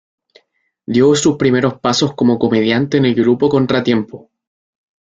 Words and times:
Dio 0.87 1.13
sus 1.13 1.35
primeros 1.37 1.77
pasos 1.79 2.15
como 2.15 2.39
comediante 2.39 2.97
en 2.97 3.05
el 3.05 3.13
grupo 3.13 3.49
Contratiempo. 3.49 4.31